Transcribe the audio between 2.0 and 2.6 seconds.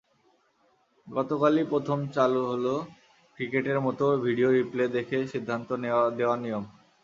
চালু